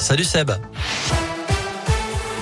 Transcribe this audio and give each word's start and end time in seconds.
Salut 0.00 0.26
Seb. 0.26 0.50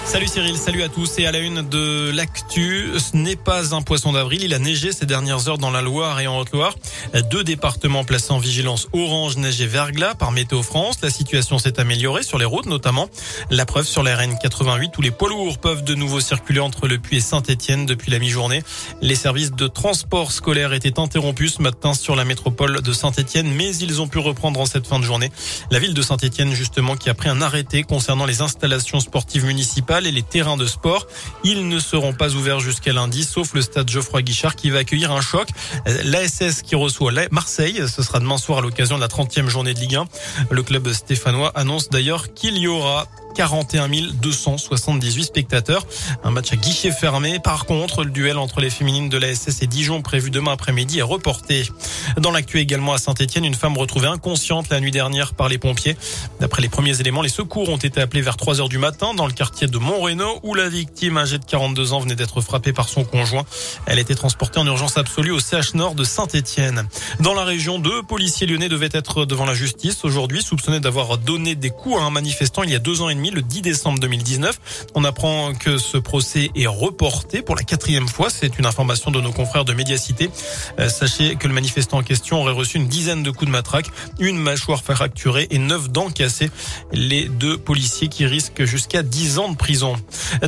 Salut 0.08 0.26
Cyril, 0.26 0.56
salut 0.56 0.82
à 0.82 0.88
tous 0.88 1.18
et 1.18 1.26
à 1.26 1.32
la 1.32 1.38
une 1.38 1.60
de 1.68 2.10
l'actu. 2.12 2.88
Ce 2.98 3.14
n'est 3.14 3.36
pas 3.36 3.74
un 3.74 3.82
poisson 3.82 4.14
d'avril, 4.14 4.42
il 4.42 4.54
a 4.54 4.58
neigé 4.58 4.90
ces 4.90 5.04
dernières 5.04 5.50
heures 5.50 5.58
dans 5.58 5.70
la 5.70 5.82
Loire 5.82 6.18
et 6.18 6.26
en 6.26 6.38
Haute-Loire. 6.38 6.74
Deux 7.30 7.44
départements 7.44 8.04
placés 8.04 8.32
en 8.32 8.38
vigilance 8.38 8.88
orange, 8.94 9.36
neige 9.36 9.60
et 9.60 9.66
verglas 9.66 10.14
par 10.14 10.32
Météo 10.32 10.62
France. 10.62 10.96
La 11.02 11.10
situation 11.10 11.58
s'est 11.58 11.78
améliorée 11.78 12.22
sur 12.22 12.38
les 12.38 12.46
routes 12.46 12.64
notamment. 12.64 13.10
La 13.50 13.66
preuve 13.66 13.86
sur 13.86 14.02
la 14.02 14.16
RN 14.16 14.38
88 14.42 14.96
où 14.96 15.02
les 15.02 15.10
poids 15.10 15.28
lourds 15.28 15.58
peuvent 15.58 15.84
de 15.84 15.94
nouveau 15.94 16.20
circuler 16.20 16.60
entre 16.60 16.88
Le 16.88 16.98
Puy 16.98 17.18
et 17.18 17.20
Saint-Etienne 17.20 17.84
depuis 17.84 18.10
la 18.10 18.18
mi-journée. 18.18 18.62
Les 19.02 19.14
services 19.14 19.52
de 19.52 19.66
transport 19.66 20.32
scolaire 20.32 20.72
étaient 20.72 20.98
interrompus 20.98 21.56
ce 21.56 21.62
matin 21.62 21.92
sur 21.92 22.16
la 22.16 22.24
métropole 22.24 22.80
de 22.80 22.92
Saint-Etienne, 22.94 23.52
mais 23.54 23.76
ils 23.76 24.00
ont 24.00 24.08
pu 24.08 24.20
reprendre 24.20 24.58
en 24.58 24.66
cette 24.66 24.86
fin 24.86 24.98
de 24.98 25.04
journée. 25.04 25.30
La 25.70 25.78
ville 25.78 25.92
de 25.92 26.02
Saint-Etienne 26.02 26.54
justement 26.54 26.96
qui 26.96 27.10
a 27.10 27.14
pris 27.14 27.28
un 27.28 27.42
arrêté 27.42 27.82
concernant 27.82 28.24
les 28.24 28.40
installations 28.40 29.00
sportives 29.00 29.44
municipales 29.44 29.97
et 30.06 30.12
les 30.12 30.22
terrains 30.22 30.56
de 30.56 30.66
sport. 30.66 31.06
Ils 31.44 31.68
ne 31.68 31.78
seront 31.78 32.12
pas 32.12 32.34
ouverts 32.34 32.60
jusqu'à 32.60 32.92
lundi, 32.92 33.24
sauf 33.24 33.54
le 33.54 33.62
stade 33.62 33.90
Geoffroy 33.90 34.22
Guichard 34.22 34.56
qui 34.56 34.70
va 34.70 34.78
accueillir 34.78 35.12
un 35.12 35.20
choc. 35.20 35.48
L'ASS 36.04 36.62
qui 36.62 36.74
reçoit 36.74 37.12
Marseille, 37.30 37.82
ce 37.88 38.02
sera 38.02 38.20
demain 38.20 38.38
soir 38.38 38.58
à 38.58 38.62
l'occasion 38.62 38.96
de 38.96 39.00
la 39.00 39.08
30e 39.08 39.48
journée 39.48 39.74
de 39.74 39.80
Ligue 39.80 39.96
1. 39.96 40.04
Le 40.50 40.62
club 40.62 40.92
stéphanois 40.92 41.52
annonce 41.54 41.88
d'ailleurs 41.88 42.34
qu'il 42.34 42.58
y 42.58 42.66
aura 42.66 43.06
41 43.34 43.88
278 43.88 45.24
spectateurs. 45.24 45.86
Un 46.24 46.30
match 46.30 46.52
à 46.52 46.56
guichet 46.56 46.90
fermé. 46.90 47.38
Par 47.38 47.64
contre, 47.64 48.04
le 48.04 48.10
duel 48.10 48.38
entre 48.38 48.60
les 48.60 48.70
féminines 48.70 49.08
de 49.08 49.16
la 49.16 49.34
SS 49.34 49.62
et 49.62 49.66
Dijon 49.66 50.02
prévu 50.02 50.30
demain 50.30 50.52
après-midi 50.52 50.98
est 50.98 51.02
reporté. 51.02 51.68
Dans 52.18 52.30
l'actu 52.30 52.58
également 52.58 52.92
à 52.92 52.98
Saint-Etienne, 52.98 53.44
une 53.44 53.54
femme 53.54 53.76
retrouvée 53.76 54.08
inconsciente 54.08 54.68
la 54.70 54.80
nuit 54.80 54.90
dernière 54.90 55.34
par 55.34 55.48
les 55.48 55.58
pompiers. 55.58 55.96
D'après 56.40 56.62
les 56.62 56.68
premiers 56.68 57.00
éléments, 57.00 57.22
les 57.22 57.28
secours 57.28 57.68
ont 57.68 57.76
été 57.76 58.00
appelés 58.00 58.20
vers 58.20 58.36
3 58.36 58.60
heures 58.60 58.68
du 58.68 58.78
matin 58.78 59.14
dans 59.14 59.26
le 59.26 59.32
quartier 59.32 59.66
de 59.66 59.78
Montrénaud 59.78 60.40
où 60.42 60.54
la 60.54 60.68
victime 60.68 61.16
âgée 61.16 61.38
de 61.38 61.44
42 61.44 61.92
ans 61.92 62.00
venait 62.00 62.16
d'être 62.16 62.40
frappée 62.40 62.72
par 62.72 62.88
son 62.88 63.04
conjoint. 63.04 63.44
Elle 63.86 63.98
était 63.98 64.14
transportée 64.14 64.58
en 64.58 64.66
urgence 64.66 64.98
absolue 64.98 65.32
au 65.32 65.40
CH 65.40 65.74
Nord 65.74 65.94
de 65.94 66.04
Saint-Etienne. 66.04 66.88
Dans 67.20 67.34
la 67.34 67.44
région, 67.44 67.78
deux 67.78 68.02
policiers 68.02 68.46
lyonnais 68.46 68.68
devaient 68.68 68.88
être 68.92 69.24
devant 69.24 69.44
la 69.46 69.54
justice 69.54 70.04
aujourd'hui, 70.04 70.42
soupçonnés 70.42 70.80
d'avoir 70.80 71.18
donné 71.18 71.54
des 71.54 71.70
coups 71.70 72.00
à 72.00 72.04
un 72.04 72.10
manifestant 72.10 72.62
il 72.62 72.70
y 72.70 72.74
a 72.74 72.78
deux 72.78 73.02
ans 73.02 73.08
et 73.08 73.14
demi 73.14 73.27
le 73.30 73.42
10 73.42 73.62
décembre 73.62 73.98
2019. 73.98 74.60
On 74.94 75.04
apprend 75.04 75.52
que 75.54 75.78
ce 75.78 75.96
procès 75.96 76.50
est 76.54 76.66
reporté 76.66 77.42
pour 77.42 77.56
la 77.56 77.62
quatrième 77.62 78.08
fois. 78.08 78.30
C'est 78.30 78.58
une 78.58 78.66
information 78.66 79.10
de 79.10 79.20
nos 79.20 79.32
confrères 79.32 79.64
de 79.64 79.72
Médiacité. 79.72 80.30
Euh, 80.78 80.88
sachez 80.88 81.36
que 81.36 81.48
le 81.48 81.54
manifestant 81.54 81.98
en 81.98 82.02
question 82.02 82.40
aurait 82.40 82.52
reçu 82.52 82.76
une 82.76 82.88
dizaine 82.88 83.22
de 83.22 83.30
coups 83.30 83.46
de 83.46 83.50
matraque, 83.50 83.86
une 84.18 84.38
mâchoire 84.38 84.82
fracturée 84.82 85.46
et 85.50 85.58
neuf 85.58 85.90
dents 85.90 86.10
cassées. 86.10 86.50
Les 86.92 87.28
deux 87.28 87.58
policiers 87.58 88.08
qui 88.08 88.26
risquent 88.26 88.64
jusqu'à 88.64 89.02
10 89.02 89.38
ans 89.38 89.48
de 89.48 89.56
prison. 89.56 89.96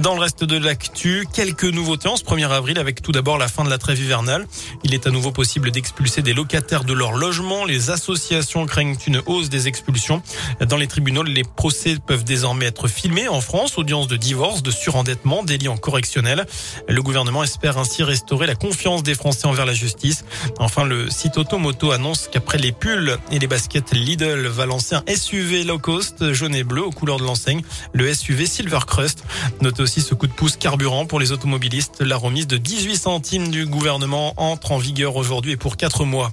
Dans 0.00 0.14
le 0.14 0.20
reste 0.20 0.44
de 0.44 0.56
l'actu, 0.58 1.26
quelques 1.32 1.64
nouveautés 1.64 2.08
en 2.08 2.16
ce 2.16 2.24
1er 2.24 2.48
avril 2.48 2.78
avec 2.78 3.02
tout 3.02 3.12
d'abord 3.12 3.38
la 3.38 3.48
fin 3.48 3.64
de 3.64 3.70
la 3.70 3.78
trêve 3.78 4.00
hivernale. 4.00 4.46
Il 4.84 4.94
est 4.94 5.06
à 5.06 5.10
nouveau 5.10 5.32
possible 5.32 5.70
d'expulser 5.70 6.22
des 6.22 6.32
locataires 6.32 6.84
de 6.84 6.92
leur 6.92 7.12
logement. 7.12 7.64
Les 7.64 7.90
associations 7.90 8.66
craignent 8.66 8.96
une 9.06 9.22
hausse 9.26 9.48
des 9.48 9.68
expulsions. 9.68 10.22
Dans 10.60 10.76
les 10.76 10.86
tribunaux, 10.86 11.22
les 11.22 11.44
procès 11.44 11.96
peuvent 12.06 12.24
désormais 12.24 12.59
être 12.66 12.88
filmé 12.88 13.28
en 13.28 13.40
France, 13.40 13.78
audience 13.78 14.08
de 14.08 14.16
divorce, 14.16 14.62
de 14.62 14.70
surendettement, 14.70 15.42
délit 15.42 15.68
en 15.68 15.76
correctionnel. 15.76 16.46
Le 16.88 17.02
gouvernement 17.02 17.42
espère 17.42 17.78
ainsi 17.78 18.02
restaurer 18.02 18.46
la 18.46 18.54
confiance 18.54 19.02
des 19.02 19.14
Français 19.14 19.46
envers 19.46 19.66
la 19.66 19.72
justice. 19.72 20.24
Enfin, 20.58 20.84
le 20.84 21.10
site 21.10 21.38
Automoto 21.38 21.92
annonce 21.92 22.28
qu'après 22.30 22.58
les 22.58 22.72
pulls 22.72 23.16
et 23.30 23.38
les 23.38 23.46
baskets 23.46 23.92
Lidl 23.92 24.46
va 24.46 24.66
lancer 24.66 24.94
un 24.94 25.04
SUV 25.14 25.64
low 25.64 25.78
cost 25.78 26.32
jaune 26.32 26.54
et 26.54 26.64
bleu 26.64 26.84
aux 26.84 26.90
couleurs 26.90 27.18
de 27.18 27.24
l'enseigne, 27.24 27.62
le 27.92 28.12
SUV 28.12 28.46
Silver 28.46 28.80
Crust. 28.86 29.24
Notez 29.60 29.82
aussi 29.82 30.00
ce 30.00 30.14
coup 30.14 30.26
de 30.26 30.32
pouce 30.32 30.56
carburant 30.56 31.06
pour 31.06 31.20
les 31.20 31.32
automobilistes. 31.32 32.00
La 32.00 32.16
remise 32.16 32.46
de 32.46 32.56
18 32.56 32.96
centimes 32.96 33.48
du 33.48 33.66
gouvernement 33.66 34.34
entre 34.36 34.72
en 34.72 34.78
vigueur 34.78 35.16
aujourd'hui 35.16 35.52
et 35.52 35.56
pour 35.56 35.76
4 35.76 36.04
mois. 36.04 36.32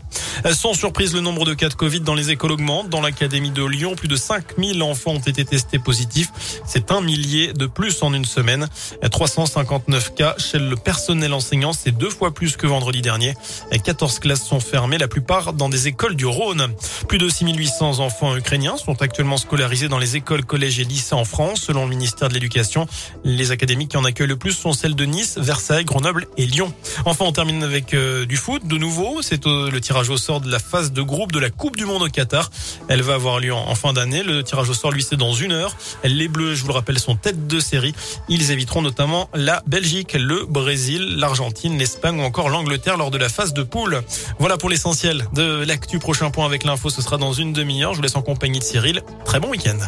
Sans 0.53 0.73
surprise, 0.73 1.13
le 1.13 1.21
nombre 1.21 1.45
de 1.45 1.53
cas 1.53 1.69
de 1.69 1.73
Covid 1.73 2.01
dans 2.01 2.13
les 2.13 2.31
écoles 2.31 2.51
augmente. 2.51 2.89
Dans 2.89 3.01
l'académie 3.01 3.51
de 3.51 3.63
Lyon, 3.63 3.95
plus 3.95 4.07
de 4.07 4.15
5000 4.15 4.81
enfants 4.81 5.11
ont 5.11 5.19
été 5.19 5.45
testés 5.45 5.79
positifs. 5.79 6.31
C'est 6.65 6.91
un 6.91 7.01
millier 7.01 7.53
de 7.53 7.65
plus 7.65 8.01
en 8.03 8.13
une 8.13 8.25
semaine. 8.25 8.67
359 9.09 10.15
cas 10.15 10.35
chez 10.37 10.59
le 10.59 10.75
personnel 10.75 11.33
enseignant, 11.33 11.73
c'est 11.73 11.91
deux 11.91 12.09
fois 12.09 12.33
plus 12.33 12.57
que 12.57 12.67
vendredi 12.67 13.01
dernier. 13.01 13.35
14 13.83 14.19
classes 14.19 14.45
sont 14.45 14.59
fermées, 14.59 14.97
la 14.97 15.07
plupart 15.07 15.53
dans 15.53 15.69
des 15.69 15.87
écoles 15.87 16.15
du 16.15 16.25
Rhône. 16.25 16.67
Plus 17.07 17.17
de 17.17 17.29
6800 17.29 17.99
enfants 17.99 18.35
ukrainiens 18.35 18.77
sont 18.77 19.01
actuellement 19.01 19.37
scolarisés 19.37 19.87
dans 19.87 19.99
les 19.99 20.15
écoles, 20.15 20.45
collèges 20.45 20.79
et 20.79 20.83
lycées 20.83 21.15
en 21.15 21.25
France, 21.25 21.61
selon 21.61 21.83
le 21.83 21.89
ministère 21.89 22.29
de 22.29 22.33
l'Éducation. 22.33 22.87
Les 23.23 23.51
académies 23.51 23.87
qui 23.87 23.97
en 23.97 24.03
accueillent 24.03 24.27
le 24.27 24.35
plus 24.35 24.53
sont 24.53 24.73
celles 24.73 24.95
de 24.95 25.05
Nice, 25.05 25.37
Versailles, 25.37 25.85
Grenoble 25.85 26.27
et 26.37 26.45
Lyon. 26.45 26.73
Enfin, 27.05 27.25
on 27.25 27.31
termine 27.31 27.63
avec 27.63 27.93
euh, 27.93 28.25
du 28.25 28.37
foot. 28.37 28.65
De 28.65 28.77
nouveau, 28.77 29.21
c'est 29.21 29.45
le 29.45 29.79
tirage 29.79 30.09
au 30.09 30.17
de 30.27 30.51
la 30.51 30.59
phase 30.59 30.91
de 30.91 31.01
groupe 31.01 31.31
de 31.31 31.39
la 31.39 31.49
Coupe 31.49 31.77
du 31.77 31.85
Monde 31.85 32.03
au 32.03 32.07
Qatar. 32.07 32.51
Elle 32.89 33.01
va 33.01 33.13
avoir 33.13 33.39
lieu 33.39 33.53
en 33.53 33.75
fin 33.75 33.93
d'année. 33.93 34.23
Le 34.23 34.43
tirage 34.43 34.69
au 34.69 34.73
sort, 34.73 34.91
lui, 34.91 35.01
c'est 35.01 35.15
dans 35.15 35.33
une 35.33 35.53
heure. 35.53 35.75
Les 36.03 36.27
Bleus, 36.27 36.55
je 36.55 36.61
vous 36.61 36.67
le 36.67 36.73
rappelle, 36.73 36.99
sont 36.99 37.15
tête 37.15 37.47
de 37.47 37.59
série. 37.59 37.95
Ils 38.27 38.51
éviteront 38.51 38.81
notamment 38.81 39.29
la 39.33 39.63
Belgique, 39.67 40.13
le 40.13 40.45
Brésil, 40.45 41.15
l'Argentine, 41.17 41.77
l'Espagne 41.77 42.19
ou 42.19 42.23
encore 42.23 42.49
l'Angleterre 42.49 42.97
lors 42.97 43.09
de 43.09 43.17
la 43.17 43.29
phase 43.29 43.53
de 43.53 43.63
poule. 43.63 44.03
Voilà 44.39 44.57
pour 44.57 44.69
l'essentiel 44.69 45.25
de 45.33 45.63
l'actu. 45.65 45.99
Prochain 45.99 46.29
point 46.29 46.45
avec 46.45 46.65
l'info, 46.65 46.89
ce 46.89 47.01
sera 47.01 47.17
dans 47.17 47.33
une 47.33 47.53
demi-heure. 47.53 47.93
Je 47.93 47.97
vous 47.97 48.03
laisse 48.03 48.17
en 48.17 48.21
compagnie 48.21 48.59
de 48.59 48.63
Cyril. 48.63 49.01
Très 49.25 49.39
bon 49.39 49.49
week-end. 49.49 49.79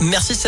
Merci 0.00 0.34
Seb. 0.34 0.46